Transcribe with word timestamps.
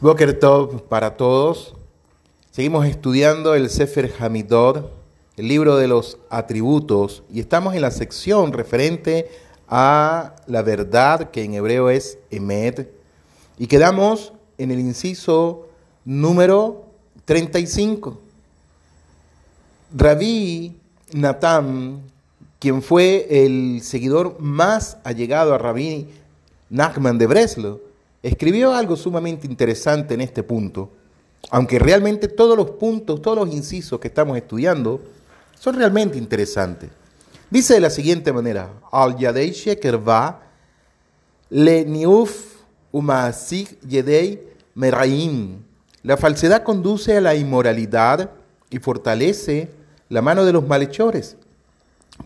Boker 0.00 0.38
Tov 0.38 0.82
para 0.84 1.16
todos. 1.16 1.74
Seguimos 2.52 2.86
estudiando 2.86 3.56
el 3.56 3.68
Sefer 3.68 4.14
Hamidot, 4.20 4.92
el 5.36 5.48
libro 5.48 5.76
de 5.76 5.88
los 5.88 6.18
atributos, 6.30 7.24
y 7.32 7.40
estamos 7.40 7.74
en 7.74 7.80
la 7.80 7.90
sección 7.90 8.52
referente 8.52 9.28
a 9.66 10.36
la 10.46 10.62
verdad, 10.62 11.32
que 11.32 11.42
en 11.42 11.54
hebreo 11.54 11.90
es 11.90 12.16
Emet, 12.30 12.92
y 13.58 13.66
quedamos 13.66 14.32
en 14.56 14.70
el 14.70 14.78
inciso 14.78 15.66
número 16.04 16.84
35. 17.24 18.20
Rabí 19.96 20.76
Natam, 21.12 22.02
quien 22.60 22.82
fue 22.82 23.26
el 23.28 23.80
seguidor 23.82 24.38
más 24.38 24.98
allegado 25.02 25.54
a 25.54 25.58
Rabí 25.58 26.06
Nachman 26.70 27.18
de 27.18 27.26
Breslau, 27.26 27.87
escribió 28.22 28.74
algo 28.74 28.96
sumamente 28.96 29.46
interesante 29.46 30.14
en 30.14 30.20
este 30.20 30.42
punto, 30.42 30.90
aunque 31.50 31.78
realmente 31.78 32.28
todos 32.28 32.56
los 32.56 32.70
puntos, 32.72 33.22
todos 33.22 33.38
los 33.38 33.54
incisos 33.54 34.00
que 34.00 34.08
estamos 34.08 34.36
estudiando 34.36 35.00
son 35.58 35.76
realmente 35.76 36.18
interesantes. 36.18 36.90
Dice 37.50 37.74
de 37.74 37.80
la 37.80 37.90
siguiente 37.90 38.32
manera, 38.32 38.70
al 38.92 39.16
yadei 39.16 39.52
shekerva 39.52 40.42
le 41.50 41.84
niuf 41.84 42.56
umasik 42.92 43.80
yedei 43.88 44.42
meraim. 44.74 45.62
La 46.02 46.16
falsedad 46.16 46.62
conduce 46.62 47.16
a 47.16 47.20
la 47.20 47.34
inmoralidad 47.34 48.30
y 48.70 48.78
fortalece 48.78 49.70
la 50.08 50.22
mano 50.22 50.44
de 50.44 50.52
los 50.52 50.66
malhechores 50.66 51.36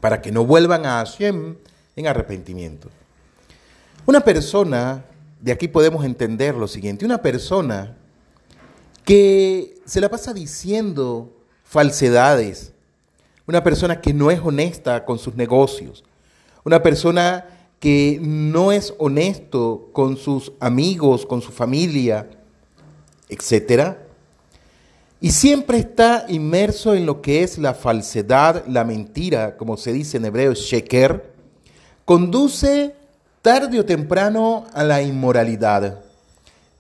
para 0.01 0.21
que 0.21 0.33
no 0.33 0.45
vuelvan 0.45 0.87
a 0.87 0.99
Hashem 0.99 1.57
en 1.97 2.07
arrepentimiento. 2.07 2.89
Una 4.07 4.21
persona 4.21 5.05
de 5.43 5.51
aquí 5.51 5.67
podemos 5.67 6.05
entender 6.05 6.55
lo 6.55 6.69
siguiente. 6.69 7.05
Una 7.05 7.21
persona 7.21 7.97
que 9.05 9.75
se 9.85 10.01
la 10.01 10.09
pasa 10.09 10.33
diciendo 10.33 11.37
falsedades, 11.65 12.73
una 13.47 13.65
persona 13.65 14.01
que 14.01 14.15
no 14.15 14.31
es 14.31 14.41
honesta 14.41 15.05
con 15.05 15.19
sus 15.19 15.35
negocios, 15.35 16.05
una 16.65 16.81
persona 16.81 17.45
que 17.81 18.21
no 18.23 18.71
es 18.71 18.95
honesto 18.99 19.91
con 19.93 20.17
sus 20.17 20.53
amigos, 20.61 21.27
con 21.27 21.43
su 21.43 21.51
familia, 21.51 22.31
etc. 23.29 23.97
Y 25.21 25.33
siempre 25.33 25.79
está 25.79 26.27
inmerso 26.29 26.95
en 26.95 27.05
lo 27.05 27.21
que 27.21 27.43
es 27.43 27.59
la 27.59 27.75
falsedad, 27.75 28.65
la 28.69 28.85
mentira, 28.85 29.57
como 29.57 29.77
se 29.77 29.93
dice 29.93 30.19
en 30.19 30.27
hebreo, 30.27 30.55
sheker, 30.55 31.33
conduce 32.05 32.95
tarde 33.43 33.81
o 33.81 33.85
temprano 33.85 34.67
a 34.73 34.85
la 34.85 35.03
inmoralidad. 35.03 35.99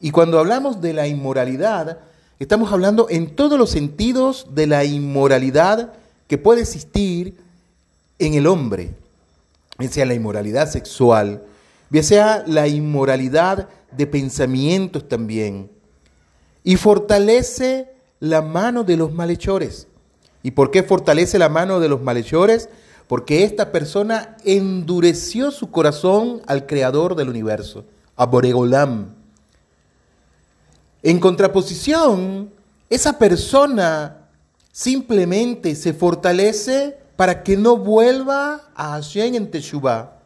Y 0.00 0.10
cuando 0.12 0.38
hablamos 0.38 0.80
de 0.80 0.92
la 0.92 1.08
inmoralidad, 1.08 1.98
estamos 2.38 2.72
hablando 2.72 3.08
en 3.10 3.34
todos 3.34 3.58
los 3.58 3.70
sentidos 3.70 4.46
de 4.54 4.68
la 4.68 4.84
inmoralidad 4.84 5.92
que 6.28 6.38
puede 6.38 6.62
existir 6.62 7.36
en 8.18 8.34
el 8.34 8.46
hombre, 8.46 8.94
ya 9.78 9.88
sea 9.88 10.06
la 10.06 10.14
inmoralidad 10.14 10.70
sexual, 10.70 11.42
ya 11.90 12.02
sea 12.02 12.44
la 12.46 12.68
inmoralidad 12.68 13.68
de 13.90 14.06
pensamientos 14.06 15.08
también, 15.08 15.70
y 16.64 16.76
fortalece 16.76 17.90
la 18.20 18.40
mano 18.40 18.84
de 18.84 18.96
los 18.96 19.12
malhechores. 19.12 19.88
¿Y 20.44 20.52
por 20.52 20.70
qué 20.70 20.82
fortalece 20.82 21.38
la 21.38 21.48
mano 21.48 21.80
de 21.80 21.88
los 21.88 22.00
malhechores? 22.02 22.68
Porque 23.08 23.44
esta 23.44 23.72
persona 23.72 24.36
endureció 24.44 25.50
su 25.50 25.70
corazón 25.70 26.42
al 26.46 26.66
creador 26.66 27.14
del 27.14 27.28
universo, 27.28 27.84
a 28.16 28.26
Boregolam. 28.26 29.14
En 31.02 31.18
contraposición, 31.18 32.50
esa 32.88 33.18
persona 33.18 34.28
simplemente 34.70 35.74
se 35.74 35.92
fortalece 35.92 36.96
para 37.16 37.42
que 37.42 37.56
no 37.56 37.76
vuelva 37.76 38.68
a 38.74 38.92
Hashem 38.92 39.34
en 39.34 39.50
Teshuvah. 39.50 40.18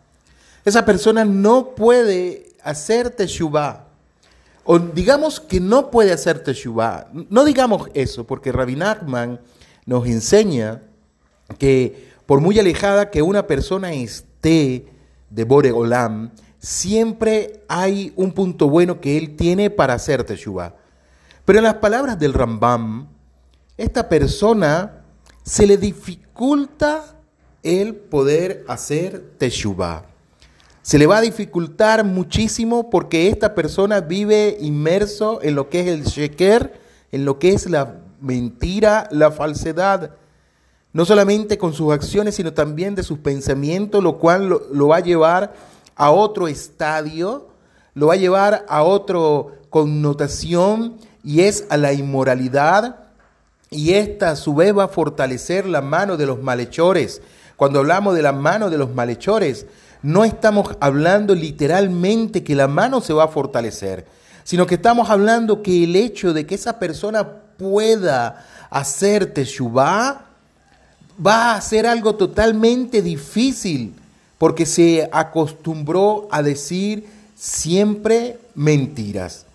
Esa 0.64 0.84
persona 0.84 1.24
no 1.24 1.74
puede 1.74 2.52
hacer 2.62 3.10
Teshuvah. 3.10 3.84
O 4.64 4.78
digamos 4.78 5.38
que 5.38 5.60
no 5.60 5.90
puede 5.90 6.12
hacer 6.12 6.42
Teshuvah. 6.42 7.08
No 7.12 7.44
digamos 7.44 7.88
eso, 7.94 8.26
porque 8.26 8.50
Rabbi 8.52 8.76
Nachman 8.76 9.40
nos 9.84 10.06
enseña 10.06 10.82
que 11.58 12.12
por 12.26 12.40
muy 12.40 12.58
alejada 12.58 13.10
que 13.10 13.22
una 13.22 13.46
persona 13.46 13.92
esté 13.92 14.86
de 15.30 15.44
Boregolam, 15.44 16.32
siempre 16.58 17.62
hay 17.68 18.12
un 18.16 18.32
punto 18.32 18.68
bueno 18.68 19.00
que 19.00 19.16
él 19.16 19.36
tiene 19.36 19.70
para 19.70 19.94
hacer 19.94 20.24
Teshuvah. 20.24 20.74
Pero 21.44 21.58
en 21.58 21.64
las 21.64 21.74
palabras 21.74 22.18
del 22.18 22.34
Rambam, 22.34 23.06
esta 23.76 24.08
persona 24.08 25.04
se 25.44 25.66
le 25.66 25.76
dificulta 25.76 27.04
el 27.62 27.94
poder 27.94 28.64
hacer 28.66 29.20
Teshuvah. 29.38 30.04
Se 30.82 30.98
le 30.98 31.06
va 31.06 31.18
a 31.18 31.20
dificultar 31.20 32.04
muchísimo 32.04 32.90
porque 32.90 33.28
esta 33.28 33.54
persona 33.54 34.00
vive 34.00 34.56
inmerso 34.60 35.40
en 35.42 35.54
lo 35.54 35.68
que 35.68 35.80
es 35.80 35.86
el 35.86 36.04
sheker, 36.04 36.80
en 37.12 37.24
lo 37.24 37.38
que 37.38 37.52
es 37.52 37.68
la 37.68 38.00
mentira, 38.20 39.08
la 39.10 39.30
falsedad 39.30 40.12
no 40.96 41.04
solamente 41.04 41.58
con 41.58 41.74
sus 41.74 41.92
acciones, 41.92 42.36
sino 42.36 42.54
también 42.54 42.94
de 42.94 43.02
sus 43.02 43.18
pensamientos, 43.18 44.02
lo 44.02 44.16
cual 44.16 44.48
lo, 44.48 44.88
va 44.88 44.96
a 44.96 45.00
llevar 45.00 45.52
a 45.94 46.10
otro 46.10 46.48
estadio, 46.48 47.48
lo 47.92 48.06
va 48.06 48.14
a 48.14 48.16
llevar 48.16 48.64
a 48.66 48.82
otra 48.82 49.18
connotación 49.68 50.96
y 51.22 51.42
es 51.42 51.66
a 51.68 51.76
la 51.76 51.92
inmoralidad 51.92 52.96
y 53.68 53.92
esta 53.92 54.30
a 54.30 54.36
su 54.36 54.54
vez 54.54 54.74
va 54.74 54.84
a 54.84 54.88
fortalecer 54.88 55.66
la 55.66 55.82
mano 55.82 56.16
de 56.16 56.24
los 56.24 56.42
malhechores. 56.42 57.20
Cuando 57.56 57.80
hablamos 57.80 58.14
de 58.14 58.22
la 58.22 58.32
mano 58.32 58.70
de 58.70 58.78
los 58.78 58.94
malhechores, 58.94 59.66
no 60.00 60.24
estamos 60.24 60.78
hablando 60.80 61.34
literalmente 61.34 62.42
que 62.42 62.54
la 62.54 62.68
mano 62.68 63.02
se 63.02 63.12
va 63.12 63.24
a 63.24 63.28
fortalecer, 63.28 64.06
sino 64.44 64.66
que 64.66 64.76
estamos 64.76 65.10
hablando 65.10 65.62
que 65.62 65.84
el 65.84 65.94
hecho 65.94 66.32
de 66.32 66.46
que 66.46 66.54
esa 66.54 66.78
persona 66.78 67.28
pueda 67.58 68.46
hacer 68.70 69.26
teshuvah 69.34 70.22
va 71.24 71.54
a 71.54 71.60
ser 71.60 71.86
algo 71.86 72.14
totalmente 72.14 73.02
difícil 73.02 73.94
porque 74.38 74.66
se 74.66 75.08
acostumbró 75.12 76.28
a 76.30 76.42
decir 76.42 77.06
siempre 77.34 78.38
mentiras. 78.54 79.46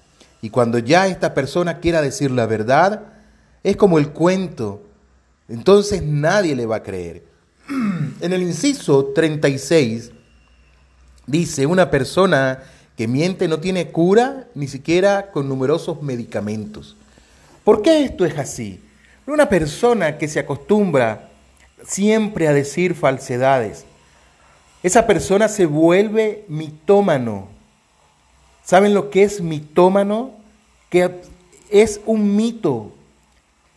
Y 0.42 0.50
cuando 0.50 0.80
ya 0.80 1.08
esta 1.08 1.34
persona 1.34 1.80
quiera 1.80 2.02
decir 2.02 2.32
la 2.32 2.48
verdad, 2.48 3.04
es 3.64 3.78
como 3.78 4.00
el 4.00 4.10
cuento. 4.10 4.82
Entonces 5.48 6.02
nadie 6.04 6.56
le 6.56 6.66
va 6.66 6.78
a 6.78 6.84
creer. 6.84 7.24
En 8.22 8.34
el 8.34 8.44
inciso 8.44 9.06
36 9.16 10.12
dice, 11.26 11.66
una 11.66 11.90
persona 11.90 12.60
que 12.96 13.08
miente 13.08 13.48
no 13.48 13.60
tiene 13.60 13.90
cura 13.90 14.48
ni 14.54 14.68
siquiera 14.68 15.32
con 15.32 15.50
numerosos 15.50 16.04
medicamentos. 16.04 16.96
¿Por 17.64 17.82
qué 17.82 18.04
esto 18.04 18.26
es 18.26 18.38
así? 18.38 18.80
Una 19.26 19.50
persona 19.50 20.20
que 20.20 20.28
se 20.28 20.40
acostumbra 20.40 21.31
siempre 21.86 22.47
a 22.47 22.53
decir 22.53 22.96
falsedades. 22.96 23.86
Esa 24.84 25.06
persona 25.06 25.47
se 25.47 25.66
vuelve 25.66 26.46
mitómano. 26.47 27.47
¿Saben 28.64 28.94
lo 28.94 29.09
que 29.09 29.24
es 29.24 29.42
mitómano? 29.42 30.31
Que 30.90 31.22
es 31.69 32.02
un 32.06 32.36
mito. 32.36 32.92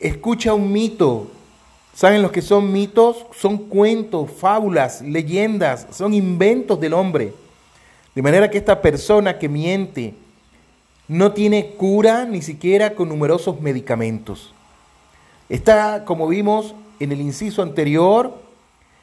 Escucha 0.01 0.55
un 0.55 0.73
mito. 0.73 1.31
¿Saben 1.95 2.23
lo 2.23 2.33
que 2.33 2.43
son 2.43 2.73
mitos? 2.73 3.25
Son 3.39 3.57
cuentos, 3.57 4.31
fábulas, 4.31 5.01
leyendas, 5.01 5.87
son 5.93 6.13
inventos 6.13 6.81
del 6.81 6.93
hombre. 6.93 7.33
De 8.15 8.23
manera 8.23 8.51
que 8.51 8.59
esta 8.59 8.83
persona 8.83 9.39
que 9.39 9.49
miente 9.49 10.15
no 11.07 11.33
tiene 11.33 11.73
cura 11.77 12.25
ni 12.25 12.43
siquiera 12.43 12.95
con 12.95 13.09
numerosos 13.09 13.61
medicamentos. 13.61 14.53
Está, 15.49 16.05
como 16.05 16.27
vimos, 16.27 16.75
en 17.01 17.13
el 17.13 17.21
inciso 17.21 17.63
anterior, 17.63 18.43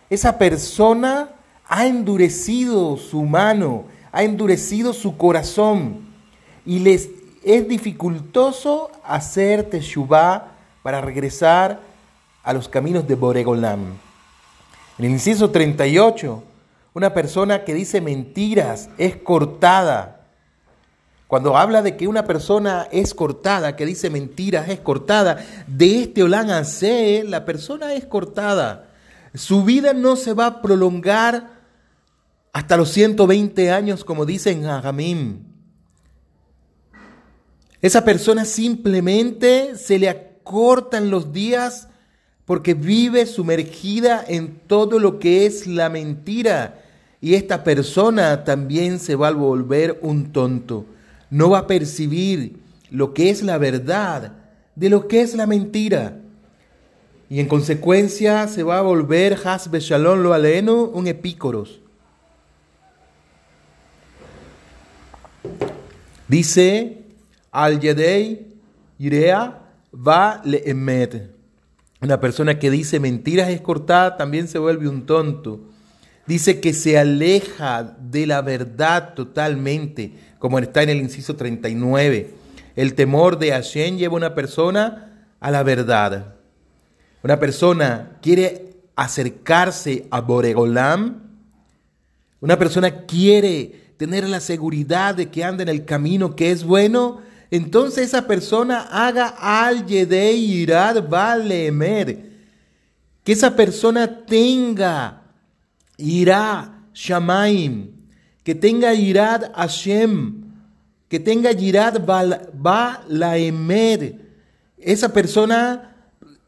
esa 0.09 0.37
persona 0.37 1.29
ha 1.67 1.85
endurecido 1.85 2.97
su 2.97 3.23
mano, 3.23 3.85
ha 4.11 4.23
endurecido 4.23 4.93
su 4.93 5.17
corazón 5.17 6.01
y 6.65 6.79
les 6.79 7.09
es 7.43 7.67
dificultoso 7.67 8.91
hacer 9.03 9.69
teshuvah 9.69 10.51
para 10.83 11.01
regresar 11.01 11.79
a 12.43 12.53
los 12.53 12.67
caminos 12.67 13.07
de 13.07 13.15
Boregolam. 13.15 13.79
En 14.97 15.05
el 15.05 15.11
inciso 15.11 15.49
38, 15.49 16.43
una 16.93 17.13
persona 17.13 17.63
que 17.63 17.73
dice 17.73 18.01
mentiras 18.01 18.89
es 18.97 19.15
cortada 19.15 20.20
cuando 21.31 21.55
habla 21.55 21.81
de 21.81 21.95
que 21.95 22.09
una 22.09 22.25
persona 22.25 22.89
es 22.91 23.13
cortada, 23.13 23.77
que 23.77 23.85
dice 23.85 24.09
mentiras, 24.09 24.67
es 24.67 24.81
cortada, 24.81 25.37
de 25.65 26.01
este 26.01 26.23
Olán 26.23 26.51
hace, 26.51 27.23
la 27.25 27.45
persona 27.45 27.93
es 27.93 28.05
cortada. 28.05 28.89
Su 29.33 29.63
vida 29.63 29.93
no 29.93 30.17
se 30.17 30.33
va 30.33 30.47
a 30.47 30.61
prolongar 30.61 31.51
hasta 32.51 32.75
los 32.75 32.89
120 32.89 33.71
años, 33.71 34.03
como 34.03 34.25
dicen 34.25 34.63
Jamim. 34.63 35.45
Esa 37.81 38.03
persona 38.03 38.43
simplemente 38.43 39.77
se 39.77 39.99
le 39.99 40.09
acortan 40.09 41.09
los 41.09 41.31
días 41.31 41.87
porque 42.43 42.73
vive 42.73 43.25
sumergida 43.25 44.21
en 44.27 44.59
todo 44.67 44.99
lo 44.99 45.17
que 45.17 45.45
es 45.45 45.65
la 45.65 45.87
mentira. 45.87 46.83
Y 47.21 47.35
esta 47.35 47.63
persona 47.63 48.43
también 48.43 48.99
se 48.99 49.15
va 49.15 49.29
a 49.29 49.31
volver 49.31 49.97
un 50.01 50.33
tonto. 50.33 50.87
No 51.31 51.49
va 51.49 51.59
a 51.59 51.67
percibir 51.67 52.59
lo 52.91 53.13
que 53.13 53.31
es 53.31 53.41
la 53.41 53.57
verdad 53.57 54.33
de 54.75 54.89
lo 54.89 55.07
que 55.07 55.21
es 55.21 55.33
la 55.33 55.47
mentira. 55.47 56.19
Y 57.29 57.39
en 57.39 57.47
consecuencia 57.47 58.47
se 58.49 58.61
va 58.61 58.77
a 58.77 58.81
volver 58.81 59.39
Hasbe 59.43 59.79
Shalom 59.79 60.19
lo 60.19 60.33
aleno 60.33 60.83
un 60.83 61.07
epícoros. 61.07 61.79
Dice 66.27 67.05
al 67.51 67.79
Yedei 67.79 68.47
Irea 68.99 69.61
va 69.93 70.41
le 70.43 70.69
emet. 70.69 71.31
Una 72.01 72.19
persona 72.19 72.59
que 72.59 72.69
dice 72.69 72.99
mentiras 72.99 73.49
es 73.49 73.61
cortada 73.61 74.17
también 74.17 74.47
se 74.47 74.59
vuelve 74.59 74.87
un 74.87 75.05
tonto. 75.05 75.70
Dice 76.27 76.59
que 76.59 76.73
se 76.73 76.97
aleja 76.97 77.95
de 77.99 78.27
la 78.27 78.41
verdad 78.41 79.13
totalmente, 79.15 80.13
como 80.39 80.59
está 80.59 80.83
en 80.83 80.89
el 80.89 80.97
inciso 80.97 81.35
39. 81.35 82.31
El 82.75 82.93
temor 82.93 83.37
de 83.39 83.51
Hashem 83.51 83.97
lleva 83.97 84.13
a 84.13 84.17
una 84.17 84.35
persona 84.35 85.27
a 85.39 85.51
la 85.51 85.63
verdad. 85.63 86.35
Una 87.23 87.39
persona 87.39 88.17
quiere 88.21 88.77
acercarse 88.95 90.07
a 90.11 90.21
Boregolam. 90.21 91.23
Una 92.39 92.57
persona 92.57 93.05
quiere 93.05 93.93
tener 93.97 94.27
la 94.27 94.39
seguridad 94.39 95.15
de 95.15 95.29
que 95.29 95.43
anda 95.43 95.63
en 95.63 95.69
el 95.69 95.85
camino 95.85 96.35
que 96.35 96.51
es 96.51 96.63
bueno. 96.63 97.21
Entonces 97.51 98.07
esa 98.07 98.27
persona 98.27 98.87
haga 98.91 99.35
al 99.39 99.85
Yedei 99.85 100.37
Irad 100.37 101.07
Valemer. 101.07 102.31
Que 103.23 103.33
esa 103.33 103.55
persona 103.55 104.25
tenga 104.25 105.20
Irá 106.01 106.85
Shamaim. 106.93 107.91
Que 108.43 108.55
tenga 108.55 108.93
Irad 108.93 109.53
Hashem 109.53 110.41
que 111.11 111.19
tenga 111.19 111.51
Yirad 111.51 112.01
Balaemer. 112.53 114.15
Esa 114.77 115.11
persona, 115.11 115.93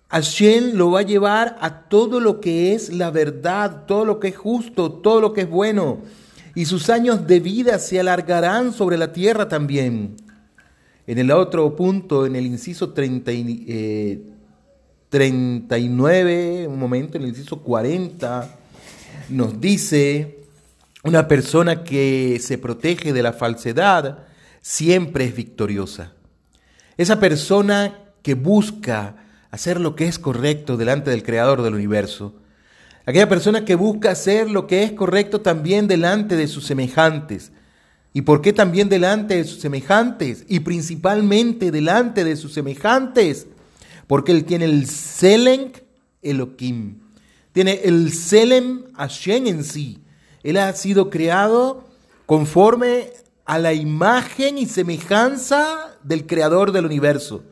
Hashem 0.07 0.75
lo 0.75 0.91
va 0.91 1.01
a 1.01 1.03
llevar 1.03 1.57
a 1.59 1.89
todo 1.89 2.21
lo 2.21 2.39
que 2.39 2.73
es 2.73 2.93
la 2.93 3.11
verdad, 3.11 3.83
todo 3.85 4.05
lo 4.05 4.21
que 4.21 4.29
es 4.29 4.37
justo, 4.37 4.89
todo 4.89 5.19
lo 5.19 5.33
que 5.33 5.41
es 5.41 5.49
bueno. 5.49 5.97
Y 6.55 6.63
sus 6.63 6.89
años 6.89 7.27
de 7.27 7.41
vida 7.41 7.77
se 7.77 7.99
alargarán 7.99 8.71
sobre 8.71 8.97
la 8.97 9.11
tierra 9.11 9.49
también. 9.49 10.15
En 11.07 11.17
el 11.17 11.29
otro 11.31 11.75
punto, 11.75 12.25
en 12.25 12.37
el 12.37 12.45
inciso 12.45 12.93
39, 12.93 13.65
eh, 13.67 14.21
un 16.69 16.79
momento, 16.79 17.17
en 17.17 17.23
el 17.23 17.29
inciso 17.31 17.59
40, 17.59 18.59
nos 19.33 19.59
dice 19.59 20.39
una 21.03 21.27
persona 21.27 21.83
que 21.83 22.39
se 22.41 22.57
protege 22.57 23.11
de 23.11 23.23
la 23.23 23.33
falsedad, 23.33 24.25
siempre 24.61 25.25
es 25.25 25.35
victoriosa. 25.35 26.13
Esa 26.97 27.19
persona 27.19 27.99
que 28.21 28.35
busca 28.35 29.17
hacer 29.51 29.79
lo 29.79 29.95
que 29.95 30.07
es 30.07 30.17
correcto 30.17 30.77
delante 30.77 31.11
del 31.11 31.23
Creador 31.23 31.61
del 31.61 31.73
universo. 31.73 32.35
Aquella 33.05 33.27
persona 33.27 33.65
que 33.65 33.75
busca 33.75 34.11
hacer 34.11 34.49
lo 34.49 34.65
que 34.65 34.83
es 34.83 34.93
correcto 34.93 35.41
también 35.41 35.87
delante 35.87 36.35
de 36.35 36.47
sus 36.47 36.65
semejantes. 36.65 37.51
¿Y 38.13 38.21
por 38.21 38.41
qué 38.41 38.53
también 38.53 38.87
delante 38.87 39.35
de 39.35 39.43
sus 39.43 39.59
semejantes? 39.59 40.45
Y 40.47 40.61
principalmente 40.61 41.69
delante 41.71 42.23
de 42.23 42.35
sus 42.37 42.53
semejantes. 42.53 43.47
Porque 44.07 44.31
él 44.31 44.45
tiene 44.45 44.65
el 44.65 44.87
Selem 44.87 45.71
Elohim. 46.21 47.02
Tiene 47.53 47.81
el 47.83 48.11
Selem 48.11 48.83
Hashem 48.95 49.47
en 49.47 49.63
sí. 49.63 50.03
Él 50.41 50.57
ha 50.57 50.73
sido 50.73 51.09
creado 51.09 51.85
conforme 52.25 53.11
a 53.45 53.59
la 53.59 53.73
imagen 53.73 54.57
y 54.57 54.65
semejanza 54.65 55.97
del 56.03 56.25
creador 56.25 56.71
del 56.71 56.85
universo. 56.85 57.43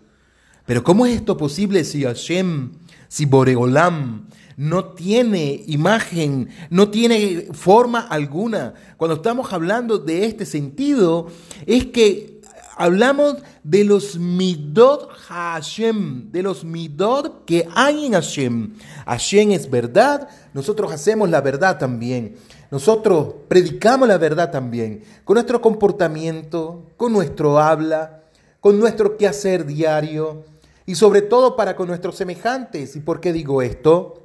Pero 0.65 0.83
¿cómo 0.83 1.06
es 1.06 1.15
esto 1.15 1.38
posible 1.38 1.83
si 1.83 2.03
Hashem, 2.03 2.71
si 3.07 3.25
Boreolam 3.25 4.27
no 4.57 4.86
tiene 4.86 5.63
imagen, 5.68 6.50
no 6.69 6.89
tiene 6.89 7.50
forma 7.51 8.00
alguna? 8.00 8.74
Cuando 8.98 9.15
estamos 9.15 9.53
hablando 9.53 10.00
de 10.00 10.25
este 10.25 10.45
sentido, 10.45 11.27
es 11.65 11.86
que 11.88 12.40
hablamos 12.81 13.38
de 13.63 13.83
los 13.83 14.18
midot 14.18 15.10
Hashem, 15.28 16.31
de 16.31 16.42
los 16.42 16.63
midot 16.63 17.45
que 17.45 17.68
hay 17.75 18.07
en 18.07 18.13
Hashem. 18.13 18.75
Hashem 19.06 19.51
es 19.51 19.69
verdad, 19.69 20.28
nosotros 20.54 20.92
hacemos 20.92 21.30
la 21.30 21.42
verdad 21.42 21.78
también. 21.78 22.36
Nosotros 22.72 23.36
predicamos 23.48 24.07
la 24.07 24.18
verdad 24.18 24.50
también, 24.50 25.04
con 25.25 25.36
nuestro 25.36 25.62
comportamiento, 25.62 26.88
con 26.98 27.13
nuestro 27.13 27.60
habla, 27.60 28.24
con 28.60 28.80
nuestro 28.80 29.18
quehacer 29.18 29.66
diario 29.66 30.45
y 30.86 30.95
sobre 30.95 31.22
todo 31.22 31.56
para 31.56 31.75
con 31.75 31.88
nuestros 31.88 32.16
semejantes. 32.16 32.95
¿Y 32.95 33.01
por 33.01 33.19
qué 33.19 33.31
digo 33.31 33.62
esto? 33.62 34.24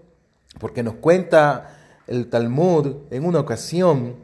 Porque 0.58 0.82
nos 0.82 0.94
cuenta 0.94 1.76
el 2.06 2.28
Talmud 2.30 2.96
en 3.10 3.24
una 3.24 3.40
ocasión 3.40 4.14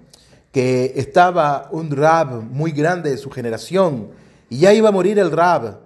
que 0.52 0.92
estaba 0.96 1.68
un 1.72 1.90
rab 1.90 2.42
muy 2.42 2.70
grande 2.72 3.10
de 3.10 3.18
su 3.18 3.30
generación 3.30 4.21
y 4.52 4.58
ya 4.58 4.74
iba 4.74 4.90
a 4.90 4.92
morir 4.92 5.18
el 5.18 5.30
rab. 5.30 5.78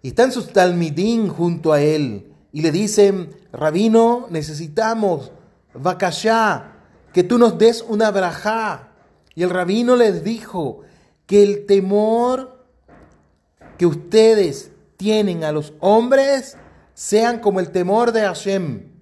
Y 0.00 0.08
están 0.10 0.30
sus 0.30 0.52
talmidín 0.52 1.28
junto 1.28 1.72
a 1.72 1.80
él 1.82 2.32
y 2.52 2.62
le 2.62 2.70
dicen, 2.70 3.34
rabino, 3.52 4.28
necesitamos, 4.30 5.32
vacayá, 5.74 6.76
que 7.12 7.24
tú 7.24 7.36
nos 7.36 7.58
des 7.58 7.84
una 7.88 8.12
brajá. 8.12 8.90
Y 9.34 9.42
el 9.42 9.50
rabino 9.50 9.96
les 9.96 10.22
dijo 10.22 10.82
que 11.26 11.42
el 11.42 11.66
temor 11.66 12.64
que 13.76 13.86
ustedes 13.86 14.70
tienen 14.96 15.42
a 15.42 15.50
los 15.50 15.72
hombres 15.80 16.56
sean 16.94 17.40
como 17.40 17.58
el 17.58 17.70
temor 17.70 18.12
de 18.12 18.20
Hashem. 18.20 18.92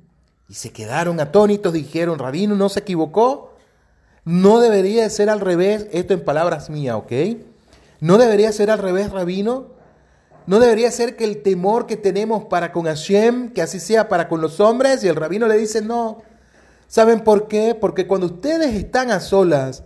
Y 0.49 0.55
se 0.55 0.73
quedaron 0.73 1.21
atónitos, 1.21 1.75
dijeron, 1.75 2.19
rabino 2.19 2.57
no 2.57 2.71
se 2.71 2.81
equivocó. 2.81 3.55
No 4.25 4.61
debería 4.61 5.11
ser 5.11 5.29
al 5.29 5.41
revés, 5.41 5.89
esto 5.93 6.15
en 6.15 6.25
palabras 6.25 6.71
mías, 6.71 6.97
¿ok? 6.97 7.13
No 8.03 8.19
debería 8.19 8.51
ser 8.51 8.71
al 8.71 8.81
revés, 8.81 9.11
rabino. 9.11 9.69
No 10.47 10.59
debería 10.59 10.91
ser 10.91 11.17
que 11.17 11.23
el 11.25 11.43
temor 11.43 11.87
que 11.87 11.97
tenemos 11.97 12.45
para 12.45 12.73
con 12.73 12.85
Hashem, 12.85 13.55
que 13.55 13.63
así 13.63 13.81
sea 13.81 14.11
para 14.11 14.29
con 14.29 14.43
los 14.43 14.61
hombres, 14.61 15.03
y 15.03 15.09
el 15.09 15.17
rabino 15.17 15.47
le 15.47 15.57
dice, 15.57 15.81
no, 15.81 16.23
¿Saben 16.93 17.21
por 17.21 17.49
qué? 17.49 17.75
Porque 17.75 18.07
cuando 18.07 18.27
ustedes 18.27 18.75
están 18.75 19.11
a 19.13 19.21
solas, 19.21 19.83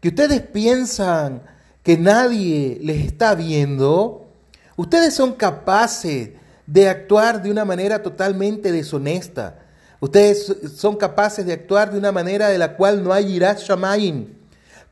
que 0.00 0.10
ustedes 0.10 0.40
piensan 0.40 1.42
que 1.82 1.98
nadie 1.98 2.78
les 2.80 3.04
está 3.04 3.34
viendo, 3.34 4.28
ustedes 4.76 5.14
son 5.14 5.32
capaces 5.32 6.30
de 6.64 6.88
actuar 6.88 7.42
de 7.42 7.50
una 7.50 7.64
manera 7.64 8.04
totalmente 8.04 8.70
deshonesta. 8.70 9.58
Ustedes 9.98 10.54
son 10.76 10.94
capaces 10.94 11.44
de 11.44 11.54
actuar 11.54 11.90
de 11.90 11.98
una 11.98 12.12
manera 12.12 12.46
de 12.46 12.58
la 12.58 12.76
cual 12.76 13.02
no 13.02 13.12
hay 13.12 13.34
irat 13.34 13.58
shamayim. 13.58 14.28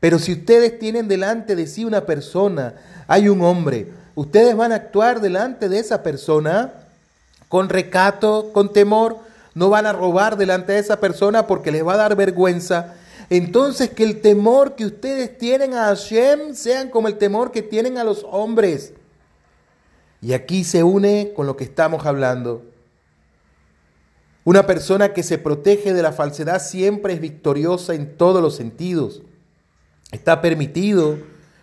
Pero 0.03 0.19
si 0.19 0.33
ustedes 0.33 0.79
tienen 0.79 1.07
delante 1.07 1.55
de 1.55 1.65
sí 1.65 1.85
una 1.85 2.05
persona, 2.05 2.73
hay 3.07 3.29
un 3.29 3.39
hombre, 3.39 3.87
ustedes 4.15 4.53
van 4.53 4.73
a 4.73 4.75
actuar 4.75 5.21
delante 5.21 5.69
de 5.69 5.79
esa 5.79 6.03
persona 6.03 6.73
con 7.47 7.69
recato, 7.69 8.51
con 8.51 8.73
temor, 8.73 9.19
no 9.55 9.69
van 9.69 9.85
a 9.85 9.93
robar 9.93 10.35
delante 10.35 10.73
de 10.73 10.79
esa 10.79 10.99
persona 10.99 11.47
porque 11.47 11.71
les 11.71 11.87
va 11.87 11.93
a 11.93 12.03
dar 12.03 12.17
vergüenza. 12.17 12.95
Entonces 13.29 13.91
que 13.91 14.03
el 14.03 14.19
temor 14.19 14.75
que 14.75 14.87
ustedes 14.87 15.37
tienen 15.37 15.73
a 15.73 15.85
Hashem 15.85 16.53
sean 16.53 16.89
como 16.89 17.07
el 17.07 17.17
temor 17.17 17.53
que 17.53 17.61
tienen 17.61 17.97
a 17.97 18.03
los 18.03 18.25
hombres. 18.29 18.91
Y 20.21 20.33
aquí 20.33 20.65
se 20.65 20.83
une 20.83 21.31
con 21.33 21.47
lo 21.47 21.55
que 21.55 21.63
estamos 21.63 22.05
hablando. 22.05 22.61
Una 24.43 24.67
persona 24.67 25.13
que 25.13 25.23
se 25.23 25.37
protege 25.37 25.93
de 25.93 26.01
la 26.01 26.11
falsedad 26.11 26.61
siempre 26.61 27.13
es 27.13 27.21
victoriosa 27.21 27.93
en 27.93 28.17
todos 28.17 28.41
los 28.41 28.57
sentidos. 28.57 29.21
Está 30.13 30.41
permitido, 30.41 31.17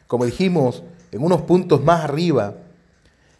como 0.09 0.27
dijimos 0.27 0.83
en 1.13 1.23
unos 1.23 1.43
puntos 1.43 1.85
más 1.85 2.03
arriba, 2.03 2.57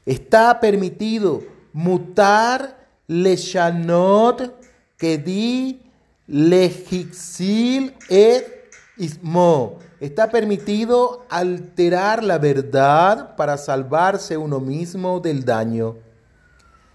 está 0.07 0.61
permitido 0.61 1.43
mutar 1.73 2.79
Leshanot 3.09 4.55
Kedi 4.97 5.83
Lejixil 6.29 7.93
et 8.09 8.71
Ismo. 8.99 9.81
Está 9.99 10.31
permitido 10.31 11.27
alterar 11.29 12.23
la 12.23 12.39
verdad 12.39 13.35
para 13.35 13.59
salvarse 13.59 14.37
uno 14.37 14.61
mismo 14.61 15.19
del 15.19 15.45
daño. 15.45 15.97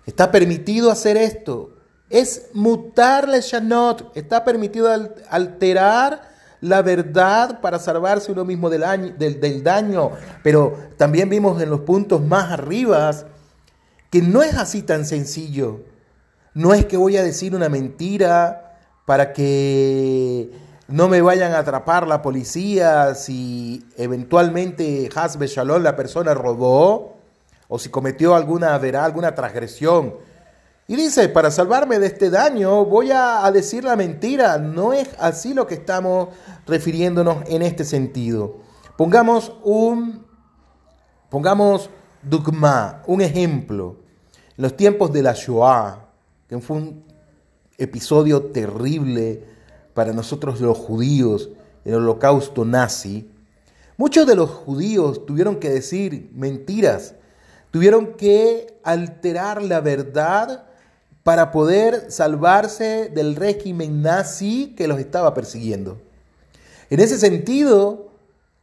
Está 0.05 0.31
permitido 0.31 0.89
hacer 0.89 1.17
esto. 1.17 1.75
Es 2.09 2.47
mutar 2.53 3.27
Leshanot. 3.27 4.15
Está 4.15 4.45
permitido 4.45 4.89
alterar 5.29 6.34
la 6.65 6.81
verdad 6.81 7.61
para 7.61 7.77
salvarse 7.77 8.31
uno 8.31 8.43
mismo 8.43 8.69
del, 8.69 9.63
daño. 9.63 10.11
Pero 10.43 10.77
también 10.97 11.29
vimos 11.29 11.61
en 11.61 11.69
los 11.69 11.81
puntos 11.81 12.21
más 12.21 12.51
arriba 12.51 13.11
que 14.09 14.21
no 14.21 14.41
es 14.41 14.55
así 14.55 14.81
tan 14.81 15.05
sencillo. 15.05 15.81
No 16.53 16.73
es 16.73 16.85
que 16.85 16.97
voy 16.97 17.17
a 17.17 17.23
decir 17.23 17.55
una 17.55 17.69
mentira 17.69 18.79
para 19.05 19.31
que 19.33 20.51
no 20.87 21.07
me 21.07 21.21
vayan 21.21 21.53
a 21.53 21.59
atrapar 21.59 22.07
la 22.07 22.21
policía 22.21 23.13
si 23.13 23.85
eventualmente 23.97 25.09
Hasbe 25.13 25.47
Shalom, 25.47 25.83
la 25.83 25.95
persona, 25.95 26.33
robó 26.33 27.17
o 27.67 27.77
si 27.77 27.89
cometió 27.89 28.35
alguna 28.35 28.75
alguna 28.75 29.35
transgresión. 29.35 30.15
Y 30.87 30.95
dice, 30.95 31.29
para 31.29 31.49
salvarme 31.49 31.97
de 31.97 32.05
este 32.05 32.29
daño 32.29 32.85
voy 32.85 33.09
a, 33.11 33.49
decir 33.51 33.83
la 33.83 33.95
mentira. 33.95 34.59
No 34.59 34.93
es 34.93 35.09
así 35.17 35.53
lo 35.53 35.65
que 35.65 35.75
estamos 35.75 36.29
refiriéndonos 36.67 37.37
en 37.47 37.63
este 37.63 37.83
sentido. 37.83 38.57
Pongamos 38.95 39.51
un, 39.63 40.23
pongamos 41.29 41.89
dogma, 42.21 43.01
un 43.07 43.21
ejemplo. 43.21 43.97
En 44.57 44.61
los 44.63 44.77
tiempos 44.77 45.11
de 45.11 45.23
la 45.23 45.33
Shoah, 45.33 46.05
que 46.47 46.59
fue 46.59 46.77
un 46.77 47.03
episodio 47.79 48.43
terrible 48.43 49.43
para 49.95 50.13
nosotros 50.13 50.61
los 50.61 50.77
judíos, 50.77 51.49
el 51.83 51.95
holocausto 51.95 52.63
nazi, 52.63 53.31
muchos 53.97 54.27
de 54.27 54.35
los 54.35 54.51
judíos 54.51 55.25
tuvieron 55.25 55.55
que 55.55 55.71
decir 55.71 56.29
mentiras, 56.35 57.15
tuvieron 57.71 58.13
que 58.13 58.79
alterar 58.83 59.63
la 59.63 59.81
verdad 59.81 60.67
para 61.25 61.49
poder 61.49 62.11
salvarse 62.11 63.09
del 63.09 63.35
régimen 63.35 64.03
nazi 64.03 64.75
que 64.77 64.87
los 64.87 64.99
estaba 64.99 65.33
persiguiendo. 65.33 65.99
En 66.91 66.99
ese 66.99 67.17
sentido, 67.17 68.11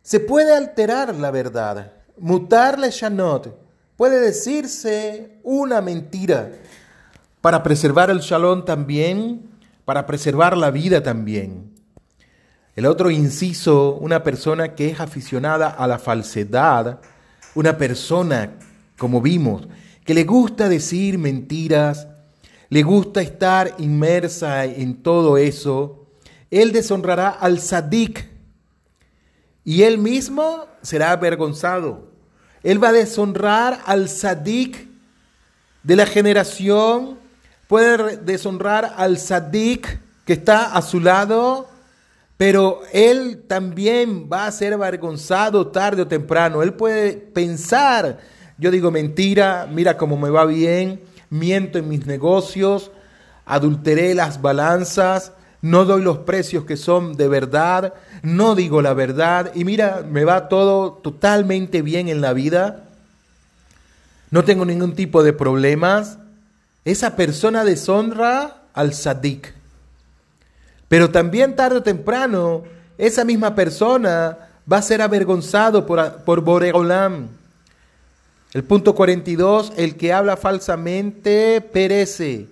se 0.00 0.20
puede 0.20 0.54
alterar 0.54 1.12
la 1.16 1.32
verdad, 1.32 1.90
mutarle 2.16 2.92
shanot, 2.92 3.58
puede 3.96 4.20
decirse 4.20 5.40
una 5.42 5.80
mentira 5.80 6.52
para 7.40 7.64
preservar 7.64 8.10
el 8.10 8.20
shalom 8.20 8.64
también, 8.64 9.50
para 9.84 10.06
preservar 10.06 10.56
la 10.56 10.70
vida 10.70 11.02
también. 11.02 11.74
El 12.76 12.86
otro 12.86 13.10
inciso, 13.10 13.96
una 13.96 14.22
persona 14.22 14.76
que 14.76 14.88
es 14.88 15.00
aficionada 15.00 15.68
a 15.68 15.88
la 15.88 15.98
falsedad, 15.98 17.00
una 17.56 17.76
persona, 17.76 18.52
como 18.96 19.20
vimos, 19.20 19.66
que 20.04 20.14
le 20.14 20.22
gusta 20.22 20.68
decir 20.68 21.18
mentiras, 21.18 22.06
le 22.72 22.82
gusta 22.82 23.20
estar 23.20 23.74
inmersa 23.76 24.64
en 24.64 25.02
todo 25.02 25.36
eso, 25.36 26.06
él 26.50 26.72
deshonrará 26.72 27.28
al 27.28 27.60
sadik 27.60 28.26
y 29.62 29.82
él 29.82 29.98
mismo 29.98 30.64
será 30.80 31.12
avergonzado. 31.12 32.08
Él 32.62 32.82
va 32.82 32.88
a 32.88 32.92
deshonrar 32.92 33.82
al 33.84 34.08
sadik 34.08 34.88
de 35.82 35.96
la 35.96 36.06
generación, 36.06 37.18
puede 37.68 38.16
deshonrar 38.16 38.94
al 38.96 39.18
sadik 39.18 40.00
que 40.24 40.32
está 40.32 40.74
a 40.74 40.80
su 40.80 40.98
lado, 40.98 41.68
pero 42.38 42.80
él 42.94 43.44
también 43.46 44.30
va 44.32 44.46
a 44.46 44.50
ser 44.50 44.72
avergonzado 44.72 45.66
tarde 45.66 46.00
o 46.00 46.08
temprano. 46.08 46.62
Él 46.62 46.72
puede 46.72 47.12
pensar, 47.12 48.20
yo 48.56 48.70
digo 48.70 48.90
mentira, 48.90 49.68
mira 49.70 49.98
cómo 49.98 50.16
me 50.16 50.30
va 50.30 50.46
bien, 50.46 51.11
miento 51.32 51.78
en 51.78 51.88
mis 51.88 52.06
negocios, 52.06 52.90
adulteré 53.46 54.14
las 54.14 54.42
balanzas, 54.42 55.32
no 55.62 55.86
doy 55.86 56.02
los 56.02 56.18
precios 56.18 56.64
que 56.64 56.76
son 56.76 57.14
de 57.14 57.26
verdad, 57.26 57.94
no 58.22 58.54
digo 58.54 58.82
la 58.82 58.92
verdad 58.92 59.50
y 59.54 59.64
mira, 59.64 60.04
me 60.06 60.24
va 60.24 60.48
todo 60.48 60.92
totalmente 60.92 61.80
bien 61.80 62.08
en 62.08 62.20
la 62.20 62.34
vida, 62.34 62.84
no 64.30 64.44
tengo 64.44 64.66
ningún 64.66 64.94
tipo 64.94 65.22
de 65.22 65.32
problemas, 65.32 66.18
esa 66.84 67.16
persona 67.16 67.64
deshonra 67.64 68.64
al 68.74 68.92
sadik. 68.92 69.54
Pero 70.88 71.10
también 71.10 71.56
tarde 71.56 71.78
o 71.78 71.82
temprano, 71.82 72.64
esa 72.98 73.24
misma 73.24 73.54
persona 73.54 74.36
va 74.70 74.76
a 74.76 74.82
ser 74.82 75.00
avergonzado 75.00 75.86
por, 75.86 76.24
por 76.24 76.42
Boregolam. 76.42 77.28
El 78.54 78.64
punto 78.64 78.94
42, 78.94 79.72
el 79.76 79.96
que 79.96 80.12
habla 80.12 80.36
falsamente 80.36 81.62
perece. 81.62 82.48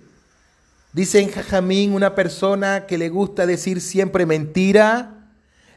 Dice 0.93 1.19
en 1.19 1.29
Jajamín 1.29 1.93
una 1.93 2.15
persona 2.15 2.87
que 2.87 2.97
le 2.97 3.09
gusta 3.09 3.45
decir 3.45 3.81
siempre 3.81 4.25
mentira, 4.25 5.13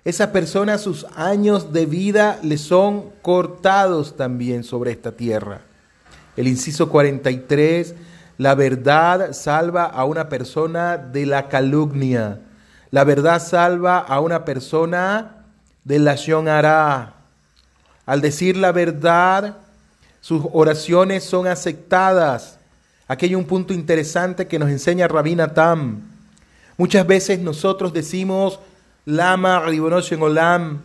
esa 0.02 0.33
persona 0.33 0.78
sus 0.78 1.07
años 1.14 1.75
de 1.75 1.85
vida 1.85 2.38
le 2.43 2.57
son 2.57 3.11
cortados 3.21 4.16
también 4.16 4.64
sobre 4.64 4.93
esta 4.93 5.12
tierra. 5.12 5.61
El 6.37 6.49
inciso 6.49 6.88
43, 6.88 7.95
la 8.38 8.54
verdad 8.54 9.35
salva 9.35 9.85
a 9.85 10.04
una 10.04 10.31
persona 10.31 10.97
de 10.97 11.26
la 11.26 11.49
calumnia. 11.49 12.40
La 12.90 13.04
verdad 13.04 13.43
salva 13.43 13.99
a 13.99 14.21
una 14.21 14.47
persona 14.47 15.45
de 15.85 15.99
la 15.99 16.16
shonara. 16.16 17.14
Al 18.07 18.21
decir 18.21 18.57
la 18.57 18.73
verdad, 18.73 19.59
sus 20.25 20.43
oraciones 20.54 21.23
son 21.23 21.47
aceptadas. 21.47 22.59
Aquí 23.07 23.26
hay 23.26 23.35
un 23.35 23.45
punto 23.45 23.75
interesante 23.75 24.47
que 24.47 24.59
nos 24.59 24.71
enseña 24.71 25.07
Rabina 25.07 25.52
Tam. 25.52 26.00
Muchas 26.78 27.07
veces 27.07 27.40
nosotros 27.40 27.93
decimos, 27.93 28.59
Lama 29.04 29.61
Ribonoshen 29.61 30.23
Olam, 30.23 30.81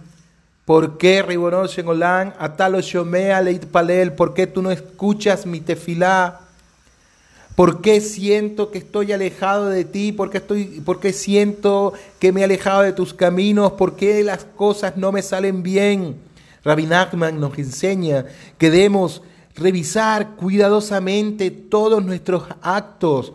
¿por 0.66 0.98
qué 0.98 1.22
Ribonoshen 1.22 1.88
Olam? 1.88 2.34
Atalo 2.38 2.82
Shomea 2.82 3.42
Leit 3.42 3.66
Palel, 3.68 4.12
¿por 4.12 4.34
qué 4.34 4.46
tú 4.46 4.62
no 4.62 4.72
escuchas 4.72 5.46
mi 5.46 5.62
tefilá? 5.62 6.42
¿Por 7.56 7.80
qué 7.80 8.02
siento 8.02 8.72
que 8.72 8.80
estoy 8.80 9.14
alejado 9.14 9.68
de 9.68 9.86
ti? 9.86 10.12
¿Por 10.12 10.32
qué, 10.32 10.40
estoy, 10.40 10.66
¿Por 10.82 11.00
qué 11.00 11.14
siento 11.14 11.94
que 12.20 12.34
me 12.34 12.42
he 12.42 12.44
alejado 12.44 12.82
de 12.82 12.92
tus 12.92 13.14
caminos? 13.14 13.72
¿Por 13.72 13.96
qué 13.96 14.22
las 14.22 14.44
cosas 14.44 14.98
no 14.98 15.14
me 15.14 15.22
salen 15.22 15.64
bien? 15.64 16.18
Rabbi 16.66 16.88
Nachman 16.88 17.40
nos 17.40 17.58
enseña 17.58 18.26
que 18.58 18.70
debemos 18.70 19.22
revisar 19.56 20.36
cuidadosamente 20.36 21.52
todos 21.52 22.04
nuestros 22.04 22.44
actos. 22.62 23.34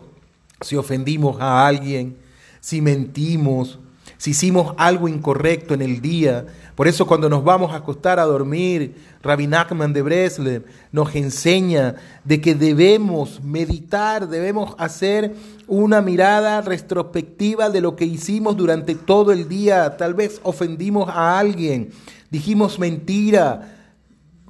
Si 0.61 0.75
ofendimos 0.75 1.39
a 1.39 1.67
alguien, 1.67 2.17
si 2.59 2.81
mentimos, 2.81 3.79
si 4.17 4.31
hicimos 4.31 4.73
algo 4.77 5.07
incorrecto 5.07 5.73
en 5.73 5.81
el 5.81 6.01
día. 6.01 6.45
Por 6.75 6.87
eso 6.87 7.05
cuando 7.05 7.29
nos 7.29 7.43
vamos 7.43 7.71
a 7.71 7.77
acostar 7.77 8.19
a 8.19 8.25
dormir, 8.25 8.95
Rabbi 9.21 9.47
Nachman 9.47 9.93
de 9.93 10.01
Breslev 10.01 10.65
nos 10.91 11.15
enseña 11.15 11.95
de 12.23 12.41
que 12.41 12.55
debemos 12.55 13.43
meditar, 13.43 14.27
debemos 14.27 14.75
hacer 14.77 15.35
una 15.67 16.01
mirada 16.01 16.61
retrospectiva 16.61 17.69
de 17.69 17.81
lo 17.81 17.95
que 17.95 18.05
hicimos 18.05 18.57
durante 18.57 18.95
todo 18.95 19.31
el 19.31 19.47
día. 19.47 19.97
Tal 19.97 20.13
vez 20.13 20.39
ofendimos 20.43 21.09
a 21.09 21.39
alguien, 21.39 21.91
dijimos 22.29 22.77
mentira, 22.77 23.93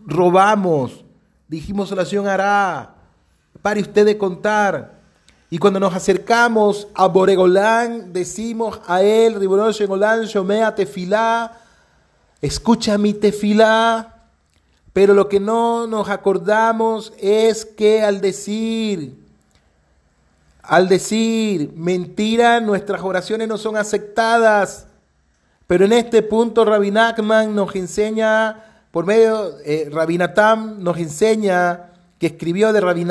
robamos, 0.05 1.05
dijimos 1.48 1.92
oración 1.92 2.28
hará, 2.28 2.96
pare 3.62 3.82
usted 3.82 4.06
de 4.06 4.18
contar. 4.18 4.96
Y 5.50 5.58
cuando 5.58 5.80
nos 5.80 5.94
acercamos 5.94 6.88
a 6.94 7.08
Boregolán, 7.08 8.12
decimos 8.12 8.82
a 8.88 9.02
él, 9.04 9.36
Riborón 9.36 9.72
Shengolán, 9.72 10.24
Shomea 10.24 10.74
Tefilá, 10.74 11.60
escucha 12.42 12.98
mi 12.98 13.14
tefilá. 13.14 14.12
Pero 14.92 15.14
lo 15.14 15.28
que 15.28 15.40
no 15.40 15.88
nos 15.88 16.10
acordamos 16.10 17.12
es 17.20 17.66
que 17.66 18.02
al 18.02 18.22
decir, 18.22 19.18
al 20.62 20.88
decir 20.88 21.74
mentira, 21.75 22.62
nuestras 22.62 23.02
oraciones 23.02 23.48
no 23.48 23.58
son 23.58 23.75
aceptadas. 23.75 24.88
Pero 25.68 25.86
en 25.86 25.94
este 25.94 26.22
punto 26.22 26.64
Rabbi 26.64 26.92
Nachman 26.92 27.54
nos 27.54 27.75
enseña 27.75 28.64
por 28.96 29.06
medio, 29.06 29.60
eh, 29.66 29.90
Rabinatam 29.92 30.82
nos 30.82 30.98
enseña 30.98 31.92
que 32.18 32.28
escribió 32.28 32.72
de 32.72 32.80
Rabbi 32.80 33.06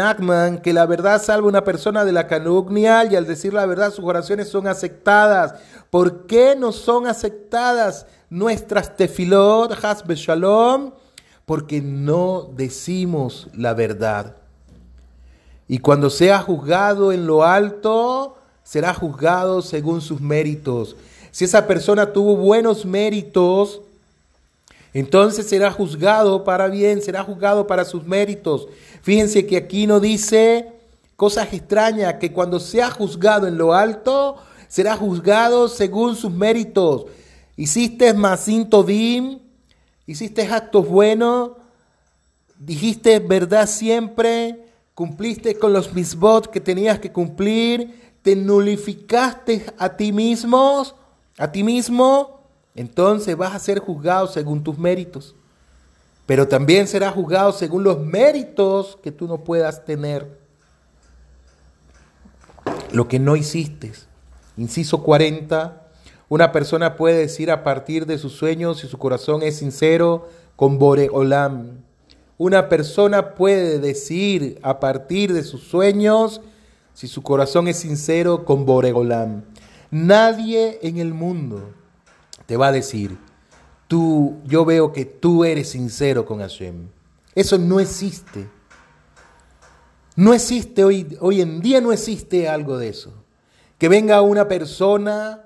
que 0.62 0.72
la 0.72 0.86
verdad 0.86 1.22
salva 1.22 1.44
a 1.44 1.50
una 1.50 1.62
persona 1.62 2.06
de 2.06 2.12
la 2.12 2.26
calumnia 2.26 3.04
y 3.04 3.16
al 3.16 3.26
decir 3.26 3.52
la 3.52 3.66
verdad 3.66 3.92
sus 3.92 4.06
oraciones 4.06 4.48
son 4.48 4.66
aceptadas. 4.66 5.56
¿Por 5.90 6.24
qué 6.24 6.56
no 6.56 6.72
son 6.72 7.06
aceptadas 7.06 8.06
nuestras 8.30 8.96
tefilot, 8.96 9.84
hasbe 9.84 10.14
shalom? 10.14 10.92
Porque 11.44 11.82
no 11.82 12.48
decimos 12.56 13.48
la 13.52 13.74
verdad. 13.74 14.36
Y 15.68 15.80
cuando 15.80 16.08
sea 16.08 16.38
juzgado 16.38 17.12
en 17.12 17.26
lo 17.26 17.44
alto, 17.44 18.38
será 18.62 18.94
juzgado 18.94 19.60
según 19.60 20.00
sus 20.00 20.22
méritos. 20.22 20.96
Si 21.30 21.44
esa 21.44 21.66
persona 21.66 22.14
tuvo 22.14 22.36
buenos 22.36 22.86
méritos, 22.86 23.82
entonces 24.94 25.48
será 25.48 25.72
juzgado 25.72 26.44
para 26.44 26.68
bien, 26.68 27.02
será 27.02 27.24
juzgado 27.24 27.66
para 27.66 27.84
sus 27.84 28.06
méritos. 28.06 28.68
Fíjense 29.02 29.44
que 29.44 29.56
aquí 29.56 29.88
no 29.88 29.98
dice 29.98 30.72
cosas 31.16 31.52
extrañas, 31.52 32.14
que 32.14 32.32
cuando 32.32 32.60
sea 32.60 32.90
juzgado 32.92 33.48
en 33.48 33.58
lo 33.58 33.74
alto, 33.74 34.36
será 34.68 34.96
juzgado 34.96 35.68
según 35.68 36.14
sus 36.14 36.32
méritos. 36.32 37.06
hiciste 37.56 38.14
masin 38.14 38.70
tovim, 38.70 39.40
hiciste 40.06 40.42
actos 40.42 40.88
buenos, 40.88 41.52
dijiste 42.56 43.18
verdad 43.18 43.66
siempre, 43.66 44.64
cumpliste 44.94 45.58
con 45.58 45.72
los 45.72 45.92
misbot 45.92 46.46
que 46.46 46.60
tenías 46.60 47.00
que 47.00 47.10
cumplir, 47.10 48.00
te 48.22 48.36
nulificaste 48.36 49.66
a 49.76 49.96
ti 49.96 50.12
mismo, 50.12 50.84
a 51.36 51.50
ti 51.50 51.64
mismo, 51.64 52.33
entonces 52.74 53.36
vas 53.36 53.54
a 53.54 53.58
ser 53.58 53.78
juzgado 53.78 54.26
según 54.26 54.62
tus 54.64 54.78
méritos. 54.78 55.34
Pero 56.26 56.48
también 56.48 56.88
serás 56.88 57.14
juzgado 57.14 57.52
según 57.52 57.84
los 57.84 58.00
méritos 58.00 58.98
que 59.02 59.12
tú 59.12 59.28
no 59.28 59.44
puedas 59.44 59.84
tener. 59.84 60.38
Lo 62.92 63.08
que 63.08 63.18
no 63.18 63.36
hiciste. 63.36 63.92
Inciso 64.56 65.02
40. 65.02 65.82
Una 66.28 66.50
persona 66.50 66.96
puede 66.96 67.18
decir 67.18 67.50
a 67.50 67.62
partir 67.62 68.06
de 68.06 68.18
sus 68.18 68.32
sueños 68.32 68.80
si 68.80 68.88
su 68.88 68.98
corazón 68.98 69.42
es 69.42 69.56
sincero 69.56 70.28
con 70.56 70.78
Boreolam. 70.78 71.82
Una 72.38 72.68
persona 72.68 73.34
puede 73.34 73.78
decir 73.78 74.58
a 74.62 74.80
partir 74.80 75.32
de 75.32 75.44
sus 75.44 75.62
sueños 75.62 76.40
si 76.94 77.06
su 77.06 77.22
corazón 77.22 77.68
es 77.68 77.78
sincero 77.78 78.44
con 78.44 78.64
Boregolam. 78.64 79.44
Nadie 79.90 80.78
en 80.82 80.98
el 80.98 81.12
mundo 81.12 81.70
te 82.46 82.56
va 82.56 82.68
a 82.68 82.72
decir, 82.72 83.16
tú, 83.88 84.38
yo 84.44 84.64
veo 84.64 84.92
que 84.92 85.04
tú 85.04 85.44
eres 85.44 85.70
sincero 85.70 86.24
con 86.24 86.40
Hashem. 86.40 86.88
Eso 87.34 87.58
no 87.58 87.80
existe. 87.80 88.48
No 90.16 90.32
existe 90.32 90.84
hoy, 90.84 91.16
hoy 91.20 91.40
en 91.40 91.60
día 91.60 91.80
no 91.80 91.92
existe 91.92 92.48
algo 92.48 92.78
de 92.78 92.88
eso. 92.88 93.12
Que 93.78 93.88
venga 93.88 94.22
una 94.22 94.46
persona, 94.46 95.42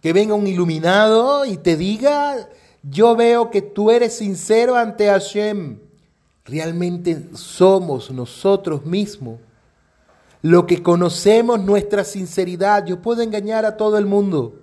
que 0.00 0.12
venga 0.12 0.34
un 0.34 0.46
iluminado 0.46 1.44
y 1.44 1.56
te 1.56 1.76
diga, 1.76 2.48
yo 2.82 3.14
veo 3.14 3.50
que 3.50 3.62
tú 3.62 3.90
eres 3.90 4.14
sincero 4.14 4.76
ante 4.76 5.06
Hashem. 5.06 5.78
Realmente 6.44 7.28
somos 7.34 8.10
nosotros 8.10 8.84
mismos 8.84 9.38
lo 10.42 10.66
que 10.66 10.82
conocemos, 10.82 11.60
nuestra 11.60 12.04
sinceridad. 12.04 12.86
Yo 12.86 13.02
puedo 13.02 13.22
engañar 13.22 13.64
a 13.66 13.76
todo 13.76 13.98
el 13.98 14.06
mundo. 14.06 14.54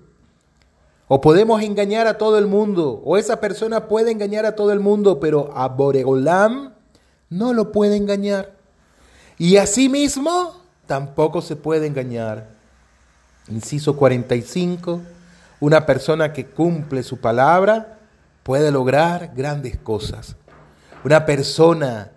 O 1.08 1.22
podemos 1.22 1.62
engañar 1.62 2.08
a 2.08 2.18
todo 2.18 2.38
el 2.38 2.48
mundo. 2.48 3.02
O 3.06 3.18
esa 3.18 3.40
persona 3.40 3.88
puede 3.88 4.12
engañar 4.12 4.46
a 4.46 4.56
todo 4.56 4.72
el 4.74 4.80
mundo, 4.80 5.20
pero 5.20 5.52
a 5.56 5.68
Boregolam 5.70 6.74
no 7.30 7.54
lo 7.54 7.72
puede 7.72 7.96
engañar. 7.96 8.56
Y 9.38 9.58
a 9.58 9.68
sí 9.68 9.88
mismo 9.88 10.62
tampoco 10.86 11.42
se 11.42 11.56
puede 11.56 11.88
engañar. 11.88 12.50
Inciso 13.48 13.96
45. 13.96 15.02
Una 15.60 15.86
persona 15.86 16.34
que 16.34 16.46
cumple 16.46 17.04
su 17.04 17.20
palabra 17.20 18.00
puede 18.44 18.72
lograr 18.72 19.32
grandes 19.36 19.78
cosas. 19.78 20.36
Una 21.04 21.26
persona 21.26 22.12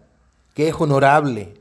que 0.55 0.69
es 0.69 0.75
honorable, 0.79 1.55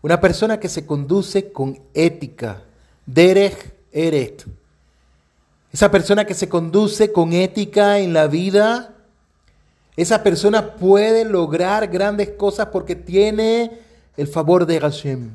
una 0.00 0.20
persona 0.20 0.58
que 0.58 0.68
se 0.68 0.86
conduce 0.86 1.52
con 1.52 1.78
ética. 1.92 2.62
Derech 3.04 3.74
Eret. 3.92 4.46
Esa 5.72 5.90
persona 5.90 6.26
que 6.26 6.34
se 6.34 6.48
conduce 6.48 7.12
con 7.12 7.32
ética 7.32 7.98
en 7.98 8.12
la 8.12 8.26
vida, 8.26 8.94
esa 9.96 10.22
persona 10.22 10.74
puede 10.74 11.24
lograr 11.24 11.88
grandes 11.88 12.30
cosas 12.30 12.66
porque 12.66 12.94
tiene 12.94 13.80
el 14.16 14.28
favor 14.28 14.66
de 14.66 14.80
Hashem. 14.80 15.30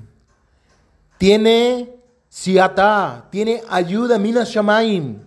Tiene 1.17 1.89
siata, 2.29 3.27
tiene 3.32 3.63
ayuda 3.67 4.20
mina 4.20 4.44
shamaim. 4.44 5.17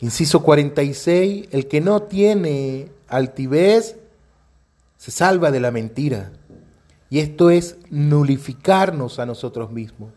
Inciso 0.00 0.42
46, 0.42 1.48
el 1.50 1.66
que 1.66 1.80
no 1.80 2.02
tiene 2.02 2.90
altivez 3.08 3.96
se 4.98 5.10
salva 5.10 5.50
de 5.50 5.60
la 5.60 5.70
mentira. 5.70 6.30
Y 7.08 7.20
esto 7.20 7.50
es 7.50 7.76
nulificarnos 7.88 9.18
a 9.18 9.24
nosotros 9.24 9.70
mismos. 9.72 10.10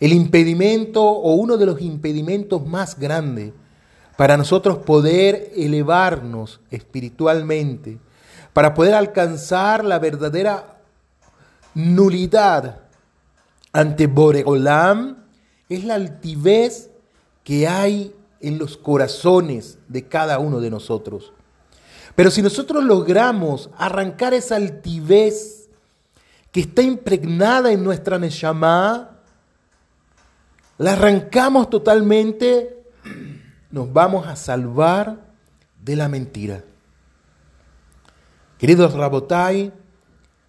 El 0.00 0.12
impedimento 0.12 1.02
o 1.02 1.34
uno 1.34 1.56
de 1.56 1.66
los 1.66 1.80
impedimentos 1.80 2.66
más 2.66 2.98
grandes 2.98 3.52
para 4.16 4.36
nosotros 4.36 4.78
poder 4.78 5.52
elevarnos 5.56 6.60
espiritualmente, 6.70 7.98
para 8.52 8.74
poder 8.74 8.94
alcanzar 8.94 9.84
la 9.84 9.98
verdadera 9.98 10.78
nulidad 11.74 12.80
ante 13.72 14.06
Boreolam, 14.06 15.24
es 15.68 15.84
la 15.84 15.94
altivez 15.94 16.90
que 17.44 17.68
hay 17.68 18.14
en 18.40 18.58
los 18.58 18.76
corazones 18.76 19.78
de 19.88 20.06
cada 20.06 20.38
uno 20.38 20.60
de 20.60 20.70
nosotros. 20.70 21.32
Pero 22.14 22.30
si 22.30 22.42
nosotros 22.42 22.84
logramos 22.84 23.70
arrancar 23.76 24.34
esa 24.34 24.56
altivez 24.56 25.68
que 26.50 26.60
está 26.60 26.82
impregnada 26.82 27.72
en 27.72 27.84
nuestra 27.84 28.18
Neshama, 28.18 29.19
la 30.80 30.94
arrancamos 30.94 31.68
totalmente, 31.68 32.82
nos 33.70 33.92
vamos 33.92 34.26
a 34.26 34.34
salvar 34.34 35.18
de 35.78 35.94
la 35.94 36.08
mentira. 36.08 36.64
Queridos 38.56 38.94
Rabotai, 38.94 39.74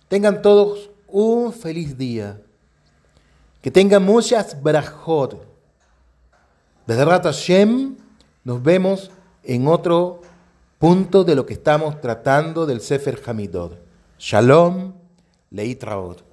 tengan 0.07 0.41
todos 0.41 0.89
un 1.09 1.51
feliz 1.51 1.97
día. 1.97 2.41
Que 3.61 3.71
tengan 3.71 4.03
muchas 4.03 4.63
brajot. 4.63 5.45
Desde 6.87 7.03
Rata 7.03 7.33
Hashem 7.33 7.97
nos 8.45 8.63
vemos 8.63 9.11
en 9.43 9.67
otro 9.67 10.21
punto 10.79 11.25
de 11.25 11.35
lo 11.35 11.45
que 11.45 11.55
estamos 11.55 11.99
tratando 11.99 12.65
del 12.65 12.79
Sefer 12.79 13.21
Hamidot. 13.25 13.77
Shalom, 14.17 14.93
Leitraot. 15.49 16.30